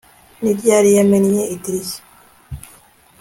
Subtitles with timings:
[0.41, 2.01] Ni ryari yamennye idirishya